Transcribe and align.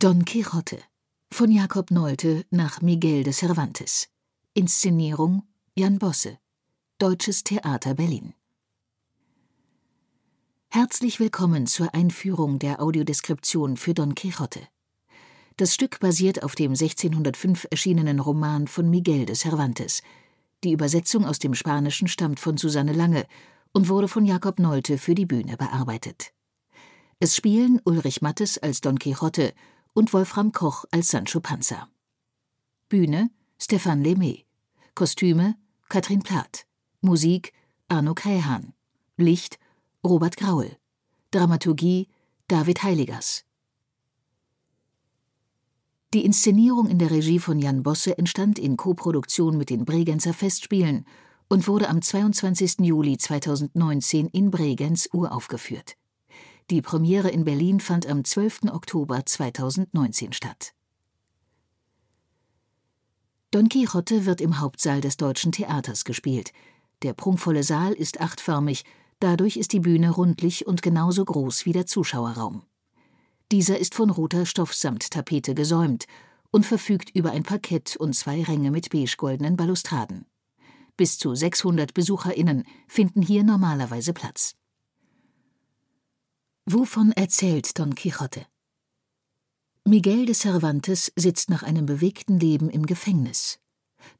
Don 0.00 0.24
Quixote 0.24 0.78
von 1.32 1.50
Jakob 1.50 1.90
Nolte 1.90 2.44
nach 2.50 2.80
Miguel 2.82 3.24
de 3.24 3.32
Cervantes. 3.32 4.06
Inszenierung 4.54 5.42
Jan 5.74 5.98
Bosse. 5.98 6.38
Deutsches 7.00 7.42
Theater 7.42 7.94
Berlin. 7.94 8.32
Herzlich 10.68 11.18
willkommen 11.18 11.66
zur 11.66 11.94
Einführung 11.94 12.60
der 12.60 12.80
Audiodeskription 12.80 13.76
für 13.76 13.92
Don 13.92 14.14
Quixote. 14.14 14.68
Das 15.56 15.74
Stück 15.74 15.98
basiert 15.98 16.44
auf 16.44 16.54
dem 16.54 16.72
1605 16.72 17.66
erschienenen 17.68 18.20
Roman 18.20 18.68
von 18.68 18.88
Miguel 18.88 19.26
de 19.26 19.34
Cervantes. 19.34 20.02
Die 20.62 20.70
Übersetzung 20.70 21.24
aus 21.24 21.40
dem 21.40 21.54
Spanischen 21.54 22.06
stammt 22.06 22.38
von 22.38 22.56
Susanne 22.56 22.92
Lange 22.92 23.26
und 23.72 23.88
wurde 23.88 24.06
von 24.06 24.24
Jakob 24.24 24.60
Nolte 24.60 24.96
für 24.96 25.16
die 25.16 25.26
Bühne 25.26 25.56
bearbeitet. 25.56 26.32
Es 27.18 27.34
spielen 27.34 27.80
Ulrich 27.82 28.22
Mattes 28.22 28.58
als 28.58 28.80
Don 28.80 28.96
Quixote 28.96 29.54
und 29.94 30.12
Wolfram 30.12 30.52
Koch 30.52 30.84
als 30.90 31.10
Sancho 31.10 31.40
Panza. 31.40 31.88
Bühne 32.88 33.30
Stefan 33.58 34.02
Lemay. 34.02 34.44
Kostüme 34.94 35.56
Katrin 35.88 36.22
Plath. 36.22 36.66
Musik 37.00 37.52
Arno 37.88 38.14
Keihan. 38.14 38.72
Licht 39.16 39.58
Robert 40.04 40.36
Graul. 40.36 40.76
Dramaturgie 41.30 42.08
David 42.48 42.82
Heiligers. 42.82 43.44
Die 46.14 46.24
Inszenierung 46.24 46.88
in 46.88 46.98
der 46.98 47.10
Regie 47.10 47.38
von 47.38 47.58
Jan 47.58 47.82
Bosse 47.82 48.16
entstand 48.16 48.58
in 48.58 48.78
Koproduktion 48.78 49.58
mit 49.58 49.68
den 49.68 49.84
Bregenzer 49.84 50.32
Festspielen 50.32 51.04
und 51.48 51.68
wurde 51.68 51.90
am 51.90 52.00
22. 52.00 52.78
Juli 52.78 53.18
2019 53.18 54.28
in 54.28 54.50
Bregenz 54.50 55.10
uraufgeführt. 55.12 55.96
Die 56.70 56.82
Premiere 56.82 57.30
in 57.30 57.44
Berlin 57.44 57.80
fand 57.80 58.06
am 58.06 58.24
12. 58.24 58.64
Oktober 58.70 59.24
2019 59.24 60.34
statt. 60.34 60.74
Don 63.50 63.70
Quixote 63.70 64.26
wird 64.26 64.42
im 64.42 64.60
Hauptsaal 64.60 65.00
des 65.00 65.16
Deutschen 65.16 65.50
Theaters 65.50 66.04
gespielt. 66.04 66.52
Der 67.00 67.14
prunkvolle 67.14 67.62
Saal 67.62 67.94
ist 67.94 68.20
achtförmig, 68.20 68.84
dadurch 69.18 69.56
ist 69.56 69.72
die 69.72 69.80
Bühne 69.80 70.10
rundlich 70.10 70.66
und 70.66 70.82
genauso 70.82 71.24
groß 71.24 71.64
wie 71.64 71.72
der 71.72 71.86
Zuschauerraum. 71.86 72.64
Dieser 73.50 73.78
ist 73.78 73.94
von 73.94 74.10
roter 74.10 74.44
Stoffsamttapete 74.44 75.54
gesäumt 75.54 76.04
und 76.50 76.66
verfügt 76.66 77.08
über 77.14 77.30
ein 77.30 77.44
Parkett 77.44 77.96
und 77.96 78.14
zwei 78.14 78.42
Ränge 78.42 78.70
mit 78.70 78.90
beige-goldenen 78.90 79.56
Balustraden. 79.56 80.26
Bis 80.98 81.16
zu 81.16 81.34
600 81.34 81.94
BesucherInnen 81.94 82.64
finden 82.88 83.22
hier 83.22 83.42
normalerweise 83.42 84.12
Platz. 84.12 84.54
Wovon 86.70 87.12
erzählt 87.12 87.78
Don 87.78 87.94
Quixote? 87.94 88.44
Miguel 89.86 90.26
de 90.26 90.34
Cervantes 90.34 91.10
sitzt 91.16 91.48
nach 91.48 91.62
einem 91.62 91.86
bewegten 91.86 92.38
Leben 92.38 92.68
im 92.68 92.84
Gefängnis. 92.84 93.58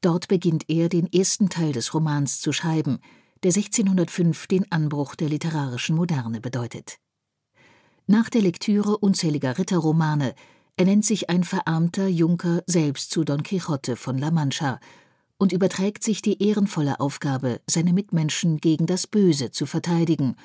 Dort 0.01 0.27
beginnt 0.27 0.67
er, 0.67 0.89
den 0.89 1.05
ersten 1.13 1.49
Teil 1.49 1.73
des 1.73 1.93
Romans 1.93 2.41
zu 2.41 2.51
schreiben, 2.51 3.01
der 3.43 3.49
1605 3.49 4.47
den 4.47 4.71
Anbruch 4.71 5.13
der 5.13 5.29
literarischen 5.29 5.95
Moderne 5.95 6.41
bedeutet. 6.41 6.97
Nach 8.07 8.31
der 8.31 8.41
Lektüre 8.41 8.97
unzähliger 8.97 9.59
Ritterromane 9.59 10.33
ernennt 10.75 11.05
sich 11.05 11.29
ein 11.29 11.43
verarmter 11.43 12.07
Junker 12.07 12.63
selbst 12.65 13.11
zu 13.11 13.23
Don 13.25 13.43
Quixote 13.43 13.95
von 13.95 14.17
La 14.17 14.31
Mancha 14.31 14.79
und 15.37 15.51
überträgt 15.51 16.03
sich 16.03 16.23
die 16.23 16.41
ehrenvolle 16.41 16.99
Aufgabe, 16.99 17.61
seine 17.67 17.93
Mitmenschen 17.93 18.57
gegen 18.57 18.87
das 18.87 19.05
Böse 19.05 19.51
zu 19.51 19.67
verteidigen 19.67 20.35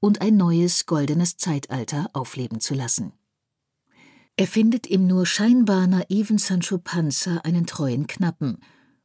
und 0.00 0.20
ein 0.20 0.36
neues 0.36 0.86
goldenes 0.86 1.36
Zeitalter 1.36 2.10
aufleben 2.12 2.60
zu 2.60 2.74
lassen. 2.74 3.12
Er 4.36 4.46
findet 4.46 4.86
im 4.86 5.06
nur 5.06 5.26
scheinbar 5.26 5.86
naiven 5.86 6.38
Sancho 6.38 6.78
Panza 6.78 7.38
einen 7.38 7.66
treuen 7.66 8.06
Knappen 8.06 8.58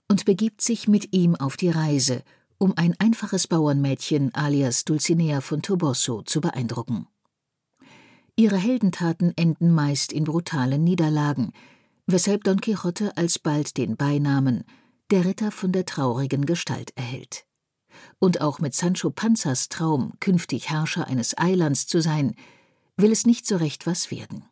und 0.07 0.25
begibt 0.25 0.61
sich 0.61 0.87
mit 0.87 1.13
ihm 1.13 1.35
auf 1.35 1.57
die 1.57 1.69
Reise, 1.69 2.23
um 2.59 2.73
ein 2.77 2.95
einfaches 2.99 3.47
Bauernmädchen 3.47 4.33
alias 4.35 4.85
Dulcinea 4.85 5.41
von 5.41 5.63
Toboso 5.63 6.21
zu 6.21 6.39
beeindrucken. 6.39 7.07
Ihre 8.35 8.57
Heldentaten 8.57 9.33
enden 9.35 9.71
meist 9.71 10.13
in 10.13 10.23
brutalen 10.23 10.83
Niederlagen, 10.83 11.51
weshalb 12.05 12.43
Don 12.43 12.61
Quixote 12.61 13.17
alsbald 13.17 13.77
den 13.77 13.97
Beinamen 13.97 14.63
der 15.09 15.25
Ritter 15.25 15.51
von 15.51 15.71
der 15.71 15.85
traurigen 15.85 16.45
Gestalt 16.45 16.91
erhält 16.95 17.45
und 18.19 18.41
auch 18.41 18.59
mit 18.59 18.75
Sancho 18.75 19.09
Panzas 19.09 19.69
Traum, 19.69 20.13
künftig 20.19 20.69
Herrscher 20.69 21.07
eines 21.07 21.37
Eilands 21.37 21.87
zu 21.87 22.01
sein, 22.01 22.35
will 22.97 23.11
es 23.11 23.25
nicht 23.25 23.45
so 23.45 23.57
recht 23.57 23.85
was 23.85 24.11
werden. 24.11 24.45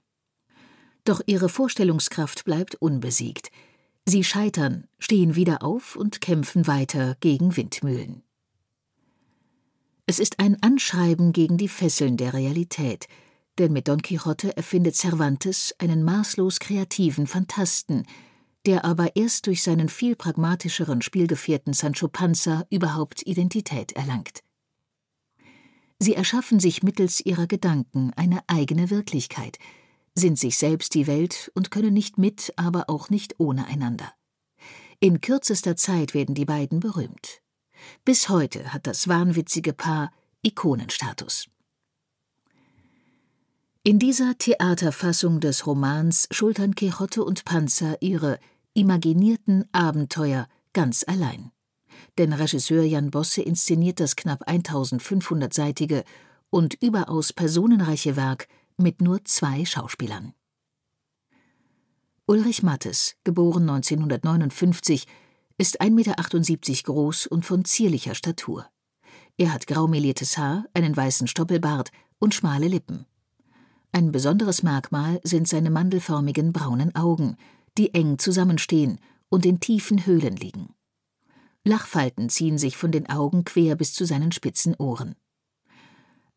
Doch 1.03 1.21
ihre 1.25 1.49
Vorstellungskraft 1.49 2.45
bleibt 2.45 2.75
unbesiegt. 2.75 3.51
Sie 4.05 4.23
scheitern, 4.23 4.87
stehen 4.99 5.35
wieder 5.35 5.63
auf 5.63 5.95
und 5.95 6.21
kämpfen 6.21 6.67
weiter 6.67 7.15
gegen 7.19 7.55
Windmühlen. 7.55 8.23
Es 10.05 10.19
ist 10.19 10.39
ein 10.39 10.61
Anschreiben 10.61 11.31
gegen 11.31 11.57
die 11.57 11.67
Fesseln 11.67 12.17
der 12.17 12.33
Realität, 12.33 13.07
denn 13.57 13.71
mit 13.71 13.87
Don 13.87 14.01
Quixote 14.01 14.55
erfindet 14.57 14.95
Cervantes 14.95 15.75
einen 15.77 16.03
maßlos 16.03 16.59
kreativen 16.59 17.27
Phantasten, 17.27 18.05
der 18.65 18.85
aber 18.85 19.15
erst 19.15 19.47
durch 19.47 19.63
seinen 19.63 19.89
viel 19.89 20.15
pragmatischeren 20.15 21.01
Spielgefährten 21.01 21.73
Sancho 21.73 22.07
Panza 22.07 22.65
überhaupt 22.69 23.25
Identität 23.25 23.93
erlangt. 23.93 24.43
Sie 25.99 26.15
erschaffen 26.15 26.59
sich 26.59 26.83
mittels 26.83 27.23
ihrer 27.23 27.47
Gedanken 27.47 28.11
eine 28.15 28.41
eigene 28.47 28.89
Wirklichkeit, 28.89 29.57
sind 30.15 30.37
sich 30.37 30.57
selbst 30.57 30.93
die 30.95 31.07
Welt 31.07 31.51
und 31.53 31.71
können 31.71 31.93
nicht 31.93 32.17
mit, 32.17 32.53
aber 32.55 32.89
auch 32.89 33.09
nicht 33.09 33.39
ohne 33.39 33.67
einander. 33.67 34.11
In 34.99 35.21
kürzester 35.21 35.75
Zeit 35.75 36.13
werden 36.13 36.35
die 36.35 36.45
beiden 36.45 36.79
berühmt. 36.79 37.41
Bis 38.05 38.29
heute 38.29 38.73
hat 38.73 38.87
das 38.87 39.07
wahnwitzige 39.07 39.73
Paar 39.73 40.11
Ikonenstatus. 40.43 41.47
In 43.83 43.97
dieser 43.97 44.37
Theaterfassung 44.37 45.39
des 45.39 45.65
Romans 45.65 46.27
schultern 46.29 46.75
Quixote 46.75 47.23
und 47.23 47.45
Panzer 47.45 47.99
ihre 47.99 48.37
imaginierten 48.75 49.67
Abenteuer 49.71 50.47
ganz 50.71 51.03
allein. 51.07 51.51
Denn 52.19 52.31
Regisseur 52.31 52.83
Jan 52.83 53.09
Bosse 53.09 53.41
inszeniert 53.41 53.99
das 53.99 54.15
knapp 54.15 54.47
1500-seitige 54.47 56.03
und 56.51 56.75
überaus 56.75 57.33
personenreiche 57.33 58.15
Werk 58.15 58.47
mit 58.77 59.01
nur 59.01 59.25
zwei 59.25 59.65
Schauspielern. 59.65 60.35
Ulrich 62.27 62.61
Mattes, 62.61 63.15
geboren 63.23 63.67
1959, 63.67 65.07
ist 65.57 65.81
1,78 65.81 65.89
Meter 65.89 66.83
groß 66.83 67.25
und 67.25 67.47
von 67.47 67.65
zierlicher 67.65 68.13
Statur. 68.13 68.67
Er 69.37 69.51
hat 69.51 69.65
graumeliertes 69.65 70.37
Haar, 70.37 70.65
einen 70.75 70.95
weißen 70.95 71.25
Stoppelbart 71.25 71.89
und 72.19 72.35
schmale 72.35 72.67
Lippen. 72.67 73.07
Ein 73.93 74.11
besonderes 74.11 74.63
Merkmal 74.63 75.19
sind 75.23 75.47
seine 75.47 75.69
mandelförmigen 75.69 76.53
braunen 76.53 76.95
Augen, 76.95 77.35
die 77.77 77.93
eng 77.93 78.19
zusammenstehen 78.19 78.99
und 79.29 79.45
in 79.45 79.59
tiefen 79.59 80.05
Höhlen 80.05 80.35
liegen. 80.35 80.73
Lachfalten 81.63 82.29
ziehen 82.29 82.57
sich 82.57 82.77
von 82.77 82.91
den 82.91 83.09
Augen 83.09 83.43
quer 83.43 83.75
bis 83.75 83.93
zu 83.93 84.05
seinen 84.05 84.31
spitzen 84.31 84.75
Ohren. 84.75 85.15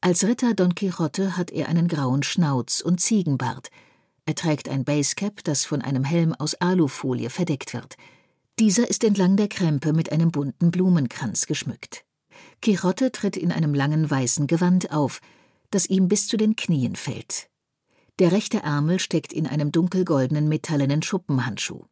Als 0.00 0.24
Ritter 0.24 0.52
Don 0.52 0.74
Quixote 0.74 1.36
hat 1.36 1.50
er 1.50 1.68
einen 1.68 1.88
grauen 1.88 2.22
Schnauz 2.22 2.80
und 2.80 3.00
Ziegenbart. 3.00 3.70
Er 4.26 4.34
trägt 4.34 4.68
ein 4.68 4.84
Basecap, 4.84 5.42
das 5.44 5.64
von 5.64 5.80
einem 5.80 6.04
Helm 6.04 6.34
aus 6.34 6.54
Alufolie 6.56 7.30
verdeckt 7.30 7.72
wird. 7.72 7.96
Dieser 8.58 8.88
ist 8.88 9.02
entlang 9.02 9.36
der 9.36 9.48
Krempe 9.48 9.92
mit 9.92 10.12
einem 10.12 10.30
bunten 10.30 10.70
Blumenkranz 10.70 11.46
geschmückt. 11.46 12.04
Quixote 12.60 13.12
tritt 13.12 13.36
in 13.36 13.50
einem 13.50 13.74
langen 13.74 14.10
weißen 14.10 14.46
Gewand 14.46 14.92
auf, 14.92 15.20
das 15.74 15.86
ihm 15.86 16.08
bis 16.08 16.28
zu 16.28 16.36
den 16.36 16.56
Knien 16.56 16.96
fällt. 16.96 17.50
Der 18.20 18.30
rechte 18.30 18.58
Ärmel 18.58 19.00
steckt 19.00 19.32
in 19.32 19.46
einem 19.46 19.72
dunkelgoldenen 19.72 20.48
metallenen 20.48 21.02
Schuppenhandschuh. 21.02 21.84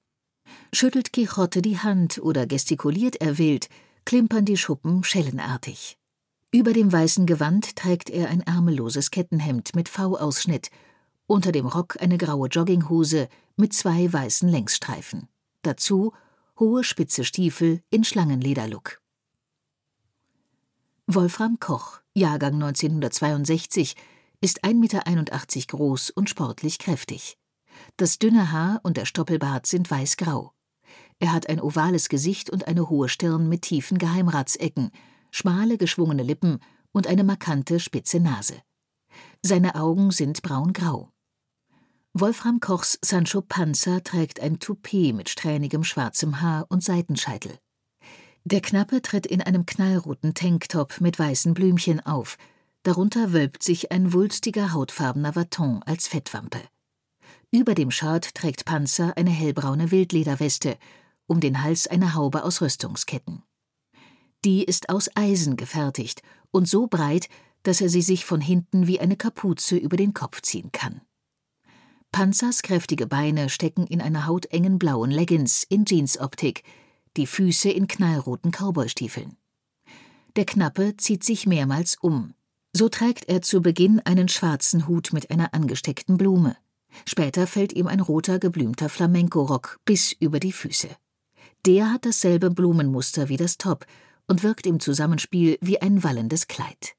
Schüttelt 0.72 1.12
Quixote 1.12 1.62
die 1.62 1.78
Hand 1.78 2.18
oder 2.18 2.46
gestikuliert 2.46 3.16
er 3.16 3.38
wild, 3.38 3.68
klimpern 4.04 4.44
die 4.44 4.56
Schuppen 4.56 5.02
schellenartig. 5.02 5.98
Über 6.52 6.72
dem 6.72 6.92
weißen 6.92 7.26
Gewand 7.26 7.76
trägt 7.76 8.10
er 8.10 8.28
ein 8.28 8.42
ärmelloses 8.42 9.10
Kettenhemd 9.10 9.74
mit 9.74 9.88
V-Ausschnitt, 9.88 10.70
unter 11.26 11.50
dem 11.50 11.66
Rock 11.66 11.96
eine 12.00 12.18
graue 12.18 12.48
Jogginghose 12.48 13.28
mit 13.56 13.72
zwei 13.72 14.12
weißen 14.12 14.48
Längsstreifen. 14.48 15.28
Dazu 15.62 16.12
hohe 16.60 16.84
spitze 16.84 17.24
Stiefel 17.24 17.82
in 17.90 18.04
Schlangenlederlook. 18.04 19.00
Wolfram 21.06 21.58
Koch, 21.58 22.01
Jahrgang 22.14 22.54
1962, 22.54 23.96
ist 24.40 24.64
1,81 24.64 24.74
Meter 24.74 25.02
groß 25.68 26.10
und 26.10 26.28
sportlich 26.28 26.78
kräftig. 26.78 27.38
Das 27.96 28.18
dünne 28.18 28.52
Haar 28.52 28.80
und 28.82 28.96
der 28.96 29.06
Stoppelbart 29.06 29.66
sind 29.66 29.90
weißgrau. 29.90 30.52
Er 31.20 31.32
hat 31.32 31.48
ein 31.48 31.60
ovales 31.60 32.08
Gesicht 32.08 32.50
und 32.50 32.66
eine 32.66 32.90
hohe 32.90 33.08
Stirn 33.08 33.48
mit 33.48 33.62
tiefen 33.62 33.98
Geheimratsecken, 33.98 34.90
schmale, 35.30 35.78
geschwungene 35.78 36.22
Lippen 36.22 36.58
und 36.92 37.06
eine 37.06 37.24
markante, 37.24 37.80
spitze 37.80 38.20
Nase. 38.20 38.60
Seine 39.42 39.76
Augen 39.76 40.10
sind 40.10 40.42
braungrau. 40.42 41.10
Wolfram 42.12 42.60
Kochs 42.60 42.98
Sancho 43.02 43.40
Panza 43.40 44.00
trägt 44.00 44.40
ein 44.40 44.58
Toupet 44.58 45.14
mit 45.14 45.30
strähnigem 45.30 45.82
schwarzem 45.82 46.42
Haar 46.42 46.66
und 46.68 46.84
Seitenscheitel. 46.84 47.58
Der 48.44 48.60
Knappe 48.60 49.02
tritt 49.02 49.26
in 49.26 49.40
einem 49.40 49.66
knallroten 49.66 50.34
Tanktop 50.34 51.00
mit 51.00 51.18
weißen 51.18 51.54
Blümchen 51.54 52.00
auf, 52.04 52.36
darunter 52.82 53.32
wölbt 53.32 53.62
sich 53.62 53.92
ein 53.92 54.12
wulstiger 54.12 54.72
hautfarbener 54.72 55.36
Vaton 55.36 55.82
als 55.84 56.08
Fettwampe. 56.08 56.60
Über 57.52 57.74
dem 57.74 57.90
Shirt 57.90 58.34
trägt 58.34 58.64
Panzer 58.64 59.16
eine 59.16 59.30
hellbraune 59.30 59.90
Wildlederweste, 59.90 60.76
um 61.26 61.38
den 61.38 61.62
Hals 61.62 61.86
eine 61.86 62.14
Haube 62.14 62.42
aus 62.42 62.60
Rüstungsketten. 62.60 63.42
Die 64.44 64.64
ist 64.64 64.88
aus 64.88 65.08
Eisen 65.14 65.56
gefertigt 65.56 66.22
und 66.50 66.66
so 66.66 66.88
breit, 66.88 67.28
dass 67.62 67.80
er 67.80 67.88
sie 67.88 68.02
sich 68.02 68.24
von 68.24 68.40
hinten 68.40 68.88
wie 68.88 68.98
eine 68.98 69.16
Kapuze 69.16 69.76
über 69.76 69.96
den 69.96 70.14
Kopf 70.14 70.42
ziehen 70.42 70.72
kann. 70.72 71.00
Panzers 72.10 72.62
kräftige 72.62 73.06
Beine 73.06 73.48
stecken 73.48 73.86
in 73.86 74.00
einer 74.00 74.26
hautengen 74.26 74.78
blauen 74.78 75.10
Leggings 75.10 75.62
in 75.62 75.84
Jeansoptik, 75.86 76.64
die 77.16 77.26
Füße 77.26 77.70
in 77.70 77.88
knallroten 77.88 78.50
Cowboystiefeln. 78.50 79.36
Der 80.36 80.46
Knappe 80.46 80.96
zieht 80.96 81.24
sich 81.24 81.46
mehrmals 81.46 81.96
um. 82.00 82.34
So 82.72 82.88
trägt 82.88 83.28
er 83.28 83.42
zu 83.42 83.60
Beginn 83.60 84.00
einen 84.00 84.28
schwarzen 84.28 84.88
Hut 84.88 85.12
mit 85.12 85.30
einer 85.30 85.52
angesteckten 85.52 86.16
Blume. 86.16 86.56
Später 87.06 87.46
fällt 87.46 87.72
ihm 87.74 87.86
ein 87.86 88.00
roter 88.00 88.38
geblümter 88.38 88.88
Flamenco-Rock 88.88 89.78
bis 89.84 90.12
über 90.12 90.40
die 90.40 90.52
Füße. 90.52 90.88
Der 91.66 91.92
hat 91.92 92.06
dasselbe 92.06 92.50
Blumenmuster 92.50 93.28
wie 93.28 93.36
das 93.36 93.58
Top 93.58 93.86
und 94.26 94.42
wirkt 94.42 94.66
im 94.66 94.80
Zusammenspiel 94.80 95.58
wie 95.60 95.80
ein 95.80 96.02
wallendes 96.02 96.48
Kleid. 96.48 96.94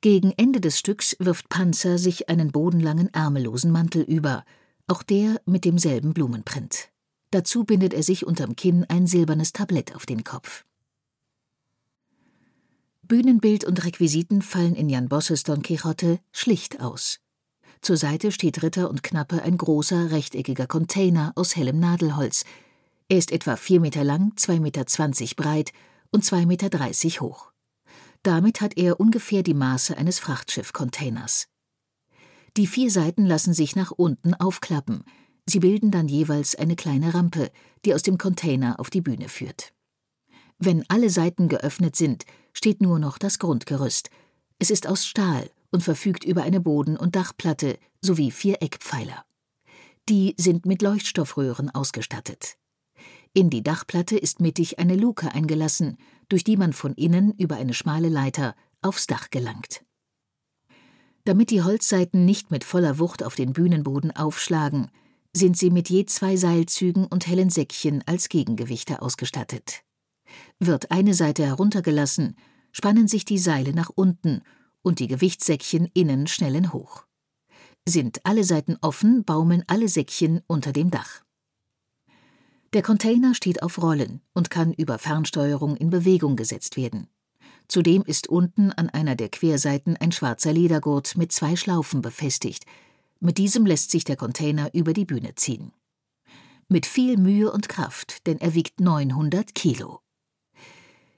Gegen 0.00 0.32
Ende 0.36 0.60
des 0.60 0.78
Stücks 0.78 1.16
wirft 1.18 1.48
Panzer 1.48 1.98
sich 1.98 2.28
einen 2.28 2.52
bodenlangen 2.52 3.12
ärmellosen 3.14 3.70
Mantel 3.70 4.02
über, 4.02 4.44
auch 4.88 5.02
der 5.02 5.40
mit 5.46 5.64
demselben 5.64 6.12
Blumenprint. 6.12 6.90
Dazu 7.36 7.64
bindet 7.64 7.92
er 7.92 8.02
sich 8.02 8.26
unterm 8.26 8.56
Kinn 8.56 8.86
ein 8.88 9.06
silbernes 9.06 9.52
Tablett 9.52 9.94
auf 9.94 10.06
den 10.06 10.24
Kopf. 10.24 10.64
Bühnenbild 13.02 13.62
und 13.66 13.84
Requisiten 13.84 14.40
fallen 14.40 14.74
in 14.74 14.88
Jan 14.88 15.10
Bosses 15.10 15.42
Don 15.42 15.60
Quixote 15.60 16.18
schlicht 16.32 16.80
aus. 16.80 17.20
Zur 17.82 17.98
Seite 17.98 18.32
steht 18.32 18.62
Ritter 18.62 18.88
und 18.88 19.02
Knappe 19.02 19.42
ein 19.42 19.58
großer, 19.58 20.12
rechteckiger 20.12 20.66
Container 20.66 21.34
aus 21.34 21.56
hellem 21.56 21.78
Nadelholz. 21.78 22.46
Er 23.10 23.18
ist 23.18 23.32
etwa 23.32 23.56
vier 23.56 23.80
Meter 23.80 24.02
lang, 24.02 24.32
zwei 24.36 24.58
Meter 24.58 24.86
zwanzig 24.86 25.36
breit 25.36 25.74
und 26.10 26.24
zwei 26.24 26.46
Meter 26.46 26.70
dreißig 26.70 27.20
hoch. 27.20 27.52
Damit 28.22 28.62
hat 28.62 28.78
er 28.78 28.98
ungefähr 28.98 29.42
die 29.42 29.52
Maße 29.52 29.94
eines 29.94 30.20
Frachtschiff-Containers. 30.20 31.48
Die 32.56 32.66
vier 32.66 32.90
Seiten 32.90 33.26
lassen 33.26 33.52
sich 33.52 33.76
nach 33.76 33.90
unten 33.90 34.32
aufklappen. 34.32 35.04
Sie 35.48 35.60
bilden 35.60 35.90
dann 35.90 36.08
jeweils 36.08 36.56
eine 36.56 36.76
kleine 36.76 37.14
Rampe, 37.14 37.50
die 37.84 37.94
aus 37.94 38.02
dem 38.02 38.18
Container 38.18 38.80
auf 38.80 38.90
die 38.90 39.00
Bühne 39.00 39.28
führt. 39.28 39.72
Wenn 40.58 40.84
alle 40.88 41.10
Seiten 41.10 41.48
geöffnet 41.48 41.96
sind, 41.96 42.24
steht 42.52 42.80
nur 42.80 42.98
noch 42.98 43.18
das 43.18 43.38
Grundgerüst. 43.38 44.10
Es 44.58 44.70
ist 44.70 44.86
aus 44.86 45.06
Stahl 45.06 45.50
und 45.70 45.82
verfügt 45.82 46.24
über 46.24 46.42
eine 46.42 46.60
Boden- 46.60 46.96
und 46.96 47.14
Dachplatte 47.14 47.78
sowie 48.00 48.30
vier 48.30 48.62
Eckpfeiler. 48.62 49.24
Die 50.08 50.34
sind 50.38 50.66
mit 50.66 50.82
Leuchtstoffröhren 50.82 51.70
ausgestattet. 51.70 52.56
In 53.34 53.50
die 53.50 53.62
Dachplatte 53.62 54.16
ist 54.16 54.40
mittig 54.40 54.78
eine 54.78 54.96
Luke 54.96 55.32
eingelassen, 55.32 55.98
durch 56.28 56.42
die 56.42 56.56
man 56.56 56.72
von 56.72 56.94
innen 56.94 57.32
über 57.34 57.56
eine 57.56 57.74
schmale 57.74 58.08
Leiter 58.08 58.54
aufs 58.82 59.06
Dach 59.06 59.30
gelangt. 59.30 59.84
Damit 61.24 61.50
die 61.50 61.62
Holzseiten 61.62 62.24
nicht 62.24 62.50
mit 62.50 62.64
voller 62.64 62.98
Wucht 62.98 63.22
auf 63.22 63.34
den 63.34 63.52
Bühnenboden 63.52 64.10
aufschlagen, 64.14 64.90
sind 65.36 65.56
sie 65.56 65.70
mit 65.70 65.90
je 65.90 66.06
zwei 66.06 66.36
Seilzügen 66.36 67.06
und 67.06 67.26
hellen 67.26 67.50
Säckchen 67.50 68.02
als 68.06 68.28
Gegengewichte 68.28 69.02
ausgestattet. 69.02 69.82
Wird 70.58 70.90
eine 70.90 71.14
Seite 71.14 71.44
heruntergelassen, 71.44 72.36
spannen 72.72 73.06
sich 73.06 73.24
die 73.24 73.38
Seile 73.38 73.72
nach 73.72 73.90
unten 73.94 74.42
und 74.82 74.98
die 74.98 75.08
Gewichtssäckchen 75.08 75.90
innen 75.92 76.26
schnellen 76.26 76.72
hoch. 76.72 77.04
Sind 77.86 78.20
alle 78.24 78.44
Seiten 78.44 78.76
offen, 78.80 79.24
baumeln 79.24 79.62
alle 79.66 79.88
Säckchen 79.88 80.40
unter 80.46 80.72
dem 80.72 80.90
Dach. 80.90 81.22
Der 82.72 82.82
Container 82.82 83.34
steht 83.34 83.62
auf 83.62 83.80
Rollen 83.80 84.20
und 84.32 84.50
kann 84.50 84.72
über 84.72 84.98
Fernsteuerung 84.98 85.76
in 85.76 85.90
Bewegung 85.90 86.36
gesetzt 86.36 86.76
werden. 86.76 87.08
Zudem 87.68 88.02
ist 88.02 88.28
unten 88.28 88.72
an 88.72 88.88
einer 88.88 89.16
der 89.16 89.28
Querseiten 89.28 89.96
ein 89.96 90.12
schwarzer 90.12 90.52
Ledergurt 90.52 91.16
mit 91.16 91.32
zwei 91.32 91.56
Schlaufen 91.56 92.00
befestigt. 92.00 92.64
Mit 93.20 93.38
diesem 93.38 93.66
lässt 93.66 93.90
sich 93.90 94.04
der 94.04 94.16
Container 94.16 94.72
über 94.74 94.92
die 94.92 95.04
Bühne 95.04 95.34
ziehen. 95.34 95.72
Mit 96.68 96.86
viel 96.86 97.16
Mühe 97.16 97.50
und 97.50 97.68
Kraft, 97.68 98.26
denn 98.26 98.38
er 98.40 98.54
wiegt 98.54 98.80
900 98.80 99.54
Kilo. 99.54 100.00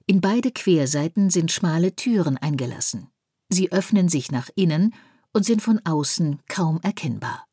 In 0.06 0.20
beide 0.20 0.50
Querseiten 0.50 1.30
sind 1.30 1.50
schmale 1.50 1.94
Türen 1.94 2.38
eingelassen. 2.38 3.08
Sie 3.50 3.72
öffnen 3.72 4.08
sich 4.08 4.30
nach 4.30 4.48
innen 4.54 4.94
und 5.32 5.44
sind 5.44 5.62
von 5.62 5.80
außen 5.84 6.40
kaum 6.48 6.80
erkennbar. 6.82 7.46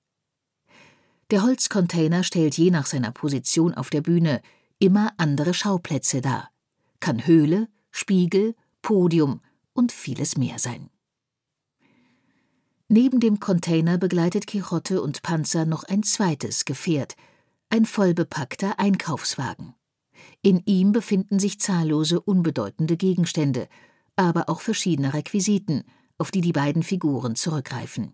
Der 1.31 1.41
Holzcontainer 1.41 2.23
stellt 2.23 2.57
je 2.57 2.69
nach 2.69 2.85
seiner 2.85 3.11
Position 3.11 3.73
auf 3.73 3.89
der 3.89 4.01
Bühne 4.01 4.41
immer 4.77 5.13
andere 5.17 5.53
Schauplätze 5.53 6.21
dar, 6.21 6.51
kann 6.99 7.25
Höhle, 7.25 7.67
Spiegel, 7.91 8.55
Podium 8.81 9.41
und 9.73 9.91
vieles 9.91 10.37
mehr 10.37 10.59
sein. 10.59 10.89
Neben 12.87 13.19
dem 13.19 13.39
Container 13.39 13.97
begleitet 13.97 14.45
Quixote 14.45 15.01
und 15.01 15.23
Panzer 15.23 15.65
noch 15.65 15.85
ein 15.85 16.03
zweites 16.03 16.65
Gefährt, 16.65 17.15
ein 17.69 17.85
vollbepackter 17.85 18.79
Einkaufswagen. 18.79 19.73
In 20.43 20.61
ihm 20.65 20.91
befinden 20.91 21.39
sich 21.39 21.59
zahllose 21.59 22.21
unbedeutende 22.21 22.95
Gegenstände, 22.95 23.67
aber 24.15 24.49
auch 24.49 24.61
verschiedene 24.61 25.13
Requisiten, 25.15 25.83
auf 26.19 26.29
die 26.29 26.41
die 26.41 26.51
beiden 26.51 26.83
Figuren 26.83 27.35
zurückgreifen. 27.35 28.13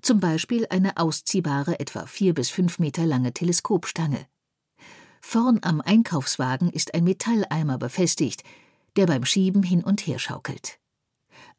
Zum 0.00 0.20
Beispiel 0.20 0.66
eine 0.70 0.96
ausziehbare, 0.96 1.78
etwa 1.78 2.06
vier 2.06 2.32
bis 2.32 2.48
fünf 2.48 2.78
Meter 2.78 3.04
lange 3.04 3.34
Teleskopstange. 3.34 4.26
Vorn 5.20 5.60
am 5.62 5.80
Einkaufswagen 5.80 6.70
ist 6.70 6.94
ein 6.94 7.04
Metalleimer 7.04 7.78
befestigt, 7.78 8.42
der 8.96 9.06
beim 9.06 9.24
Schieben 9.24 9.62
hin 9.62 9.84
und 9.84 10.06
her 10.06 10.18
schaukelt. 10.18 10.78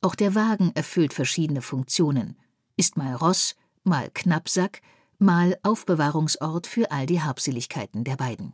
Auch 0.03 0.15
der 0.15 0.35
Wagen 0.35 0.73
erfüllt 0.75 1.13
verschiedene 1.13 1.61
Funktionen, 1.61 2.35
ist 2.75 2.97
mal 2.97 3.15
Ross, 3.15 3.55
mal 3.85 4.11
Knappsack, 4.13 4.81
mal 5.17 5.57
Aufbewahrungsort 5.63 6.67
für 6.67 6.91
all 6.91 7.05
die 7.05 7.21
Habseligkeiten 7.21 8.03
der 8.03 8.17
beiden. 8.17 8.53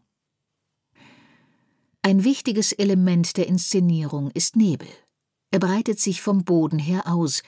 Ein 2.03 2.24
wichtiges 2.24 2.72
Element 2.72 3.36
der 3.36 3.48
Inszenierung 3.48 4.29
ist 4.29 4.58
Nebel. 4.58 4.88
Er 5.50 5.58
breitet 5.58 6.00
sich 6.00 6.22
vom 6.22 6.44
Boden 6.44 6.77
her 6.77 7.08
aus 7.08 7.41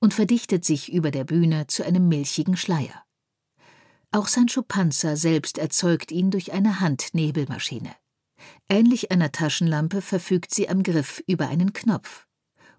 und 0.00 0.14
verdichtet 0.14 0.64
sich 0.64 0.90
über 0.90 1.10
der 1.10 1.24
Bühne 1.24 1.66
zu 1.66 1.84
einem 1.84 2.08
milchigen 2.08 2.56
Schleier. 2.56 3.04
Auch 4.12 4.28
Sancho 4.28 4.62
Panza 4.62 5.14
selbst 5.14 5.58
erzeugt 5.58 6.10
ihn 6.10 6.30
durch 6.30 6.52
eine 6.52 6.80
Handnebelmaschine. 6.80 7.94
Ähnlich 8.70 9.12
einer 9.12 9.30
Taschenlampe 9.30 10.00
verfügt 10.00 10.54
sie 10.54 10.70
am 10.70 10.82
Griff 10.82 11.22
über 11.26 11.48
einen 11.48 11.74
Knopf. 11.74 12.26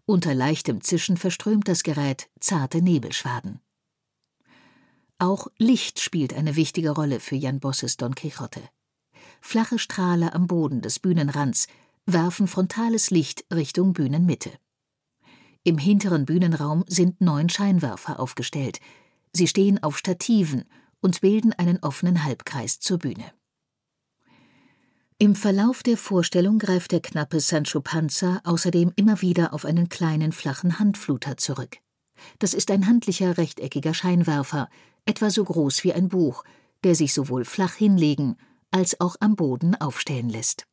Unter 0.06 0.34
leichtem 0.34 0.82
Zischen 0.82 1.16
verströmt 1.16 1.68
das 1.68 1.84
Gerät 1.84 2.30
zarte 2.40 2.82
Nebelschwaden. 2.82 3.62
Auch 5.18 5.48
Licht 5.58 6.02
spielt 6.02 6.34
eine 6.34 6.58
wichtige 6.58 6.90
Rolle 6.90 7.22
für 7.22 7.36
Jan 7.36 7.62
Bosses 7.62 7.96
Don 7.96 8.14
Quixote. 8.14 8.62
Flache 9.40 9.80
Strahle 9.80 10.34
am 10.34 10.48
Boden 10.48 10.82
des 10.82 11.00
Bühnenrands 11.00 11.68
werfen 12.06 12.48
frontales 12.48 13.12
Licht 13.12 13.46
Richtung 13.54 13.94
Bühnenmitte. 13.94 14.52
Im 15.64 15.78
hinteren 15.78 16.26
Bühnenraum 16.26 16.84
sind 16.88 17.22
neun 17.22 17.48
Scheinwerfer 17.48 18.20
aufgestellt. 18.20 18.82
Sie 19.32 19.48
stehen 19.48 19.82
auf 19.82 19.98
Stativen 19.98 20.66
und 21.00 21.22
bilden 21.22 21.54
einen 21.54 21.80
offenen 21.80 22.26
Halbkreis 22.26 22.82
zur 22.82 23.00
Bühne. 23.00 23.32
Im 25.20 25.36
Verlauf 25.36 25.84
der 25.84 25.98
Vorstellung 25.98 26.58
greift 26.60 26.92
der 26.92 27.00
knappe 27.00 27.40
Sancho 27.40 27.82
Panza 27.82 28.42
außerdem 28.44 28.94
immer 28.96 29.22
wieder 29.22 29.54
auf 29.54 29.64
einen 29.64 29.88
kleinen 29.88 30.32
flachen 30.32 30.80
Handfluter 30.80 31.38
zurück. 31.38 31.78
Das 32.40 32.54
ist 32.54 32.72
ein 32.72 32.88
handlicher 32.88 33.38
rechteckiger 33.38 33.94
Scheinwerfer, 33.94 34.70
etwa 35.06 35.30
so 35.30 35.44
groß 35.44 35.84
wie 35.84 35.94
ein 35.94 36.10
Buch, 36.10 36.44
der 36.84 36.96
sich 36.96 37.14
sowohl 37.14 37.46
flach 37.46 37.76
hinlegen 37.76 38.38
als 38.72 39.00
auch 39.00 39.16
am 39.20 39.36
Boden 39.36 39.76
aufstellen 39.76 40.30
lässt. 40.30 40.66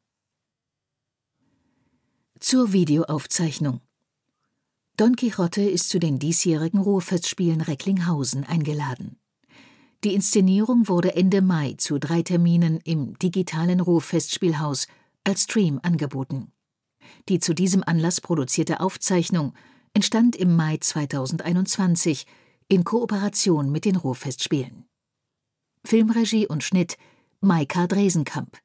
Zur 2.39 2.73
Videoaufzeichnung 2.73 3.83
Don 4.97 5.17
Quixote 5.17 5.63
ist 5.63 5.91
zu 5.91 5.99
den 5.99 6.19
diesjährigen 6.19 6.81
Ruhrfestspielen 6.81 7.61
Recklinghausen 7.61 8.45
eingeladen. 8.45 9.20
Die 10.03 10.15
Inszenierung 10.15 10.89
wurde 10.89 11.15
Ende 11.15 11.43
Mai 11.43 11.75
zu 11.77 11.99
drei 11.99 12.23
Terminen 12.23 12.81
im 12.85 13.19
digitalen 13.19 13.81
Ruhrfestspielhaus 13.81 14.87
als 15.25 15.43
Stream 15.43 15.79
angeboten. 15.83 16.53
Die 17.29 17.39
zu 17.39 17.55
diesem 17.55 17.83
Anlass 17.85 18.21
produzierte 18.21 18.81
Aufzeichnung 18.81 19.53
entstand 19.93 20.37
im 20.37 20.57
Mai 20.57 20.79
2021 20.79 22.27
in 22.69 22.85
Kooperation 22.85 23.71
mit 23.71 23.85
den 23.85 23.97
Ruhrfestspielen. 23.97 24.87
Filmregie 25.85 26.47
und 26.47 26.65
Schnitt 26.65 26.97
Maika 27.41 27.87
Dresenkamp. 27.87 28.59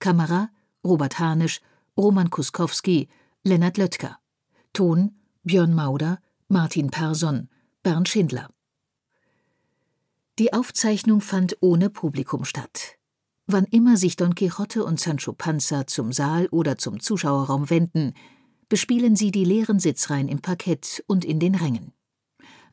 Kamera 0.00 0.50
Robert 0.84 1.18
Hanisch, 1.18 1.60
Roman 1.96 2.30
Kuskowski, 2.30 3.08
Lennart 3.44 3.76
Löttger. 3.76 4.18
Ton 4.72 5.16
Björn 5.44 5.74
Mauder, 5.74 6.18
Martin 6.48 6.90
Persson, 6.90 7.48
Bernd 7.82 8.08
Schindler. 8.08 8.48
Die 10.40 10.54
Aufzeichnung 10.54 11.20
fand 11.20 11.58
ohne 11.60 11.90
Publikum 11.90 12.46
statt. 12.46 12.96
Wann 13.46 13.66
immer 13.66 13.98
sich 13.98 14.16
Don 14.16 14.34
Quixote 14.34 14.82
und 14.86 14.98
Sancho 14.98 15.34
Panza 15.34 15.86
zum 15.86 16.12
Saal 16.12 16.46
oder 16.46 16.78
zum 16.78 16.98
Zuschauerraum 16.98 17.68
wenden, 17.68 18.14
bespielen 18.70 19.16
sie 19.16 19.32
die 19.32 19.44
leeren 19.44 19.78
Sitzreihen 19.78 20.28
im 20.28 20.40
Parkett 20.40 21.04
und 21.06 21.26
in 21.26 21.40
den 21.40 21.56
Rängen. 21.56 21.92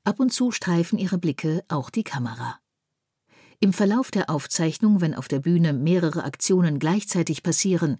Ab 0.05 0.21
und 0.21 0.31
zu 0.31 0.51
streifen 0.51 0.97
ihre 0.97 1.17
Blicke 1.17 1.61
auch 1.67 1.89
die 1.89 2.05
Kamera. 2.05 2.57
Im 3.59 3.73
Verlauf 3.73 4.11
der 4.11 4.29
Aufzeichnung, 4.29 5.01
wenn 5.01 5.13
auf 5.13 5.27
der 5.27 5.39
Bühne 5.41 5.73
mehrere 5.73 6.23
Aktionen 6.23 6.79
gleichzeitig 6.79 7.43
passieren, 7.43 7.97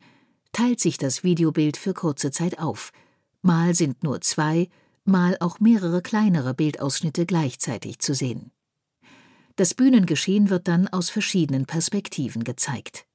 teilt 0.53 0.79
sich 0.79 0.97
das 0.97 1.25
Videobild 1.25 1.75
für 1.75 1.93
kurze 1.93 2.31
Zeit 2.31 2.57
auf. 2.57 2.93
Mal 3.41 3.75
sind 3.75 4.01
nur 4.01 4.21
zwei, 4.21 4.69
mal 5.03 5.35
auch 5.41 5.59
mehrere 5.59 6.01
kleinere 6.01 6.53
Bildausschnitte 6.53 7.25
gleichzeitig 7.25 7.99
zu 7.99 8.13
sehen. 8.13 8.53
Das 9.57 9.73
Bühnengeschehen 9.73 10.51
wird 10.51 10.67
dann 10.67 10.87
aus 10.87 11.09
verschiedenen 11.09 11.65
Perspektiven 11.65 12.43
gezeigt. 12.43 13.07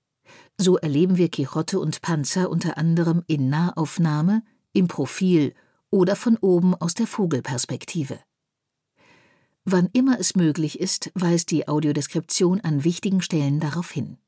So 0.58 0.76
erleben 0.76 1.16
wir 1.16 1.30
Quixote 1.30 1.78
und 1.78 2.02
Panzer 2.02 2.50
unter 2.50 2.76
anderem 2.78 3.22
in 3.28 3.49
Nahaufnahme, 3.49 4.42
im 4.72 4.88
Profil 4.88 5.54
oder 5.90 6.16
von 6.16 6.37
oben 6.38 6.75
aus 6.75 6.94
der 6.94 7.06
Vogelperspektive. 7.06 8.18
Wann 9.64 9.88
immer 9.92 10.18
es 10.18 10.34
möglich 10.34 10.80
ist, 10.80 11.12
weist 11.14 11.52
die 11.52 11.68
Audiodeskription 11.68 12.61
an 12.61 12.82
wichtigen 12.82 13.22
Stellen 13.22 13.61
darauf 13.61 13.92
hin. 13.92 14.18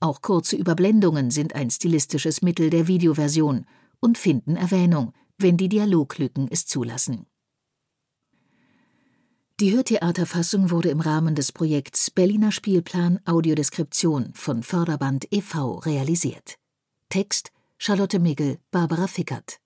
Auch 0.00 0.22
kurze 0.22 0.56
Überblendungen 0.56 1.30
sind 1.30 1.54
ein 1.54 1.70
stilistisches 1.70 2.40
Mittel 2.40 2.70
der 2.70 2.88
Videoversion 2.88 3.66
und 4.00 4.16
finden 4.16 4.56
Erwähnung, 4.56 5.12
wenn 5.36 5.58
die 5.58 5.68
Dialoglücken 5.68 6.48
es 6.50 6.64
zulassen. 6.64 7.26
Die 9.62 9.72
Hörtheaterfassung 9.72 10.70
wurde 10.72 10.88
im 10.88 10.98
Rahmen 10.98 11.36
des 11.36 11.52
Projekts 11.52 12.10
Berliner 12.10 12.50
Spielplan 12.50 13.20
Audiodeskription 13.26 14.34
von 14.34 14.64
Förderband 14.64 15.28
e.V. 15.30 15.74
realisiert. 15.86 16.58
Text 17.10 17.52
Charlotte 17.78 18.18
Migel, 18.18 18.58
Barbara 18.72 19.06
Fickert. 19.06 19.60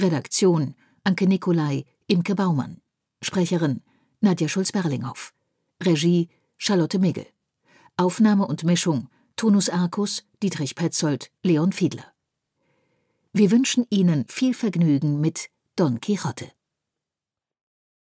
Redaktion 0.00 0.74
Anke 1.04 1.26
Nicolai, 1.26 1.84
Imke 2.06 2.34
Baumann. 2.34 2.80
Sprecherin 3.20 3.82
Nadja 4.22 4.48
Schulz-Berlinghoff. 4.48 5.34
Regie 5.82 6.30
Charlotte 6.56 6.98
Migel. 6.98 7.26
Aufnahme 7.98 8.46
und 8.46 8.64
Mischung 8.64 9.10
Tonus 9.36 9.68
Arcus, 9.68 10.24
Dietrich 10.42 10.74
Petzold, 10.74 11.30
Leon 11.42 11.72
Fiedler. 11.72 12.06
Wir 13.34 13.50
wünschen 13.50 13.84
Ihnen 13.90 14.24
viel 14.26 14.54
Vergnügen 14.54 15.20
mit 15.20 15.50
Don 15.76 16.00
Quixote. 16.00 16.50